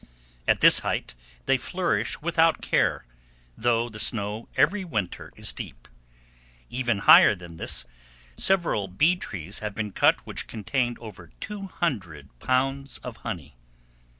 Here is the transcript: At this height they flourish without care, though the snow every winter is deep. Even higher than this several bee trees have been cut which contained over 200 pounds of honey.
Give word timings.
At 0.47 0.61
this 0.61 0.79
height 0.79 1.13
they 1.45 1.57
flourish 1.57 2.19
without 2.23 2.59
care, 2.59 3.05
though 3.55 3.87
the 3.87 3.99
snow 3.99 4.49
every 4.57 4.83
winter 4.83 5.31
is 5.35 5.53
deep. 5.53 5.87
Even 6.71 6.97
higher 7.05 7.35
than 7.35 7.57
this 7.57 7.85
several 8.35 8.87
bee 8.87 9.15
trees 9.15 9.59
have 9.59 9.75
been 9.75 9.91
cut 9.91 10.17
which 10.25 10.47
contained 10.47 10.97
over 10.97 11.29
200 11.39 12.39
pounds 12.39 12.97
of 13.03 13.17
honey. 13.17 13.55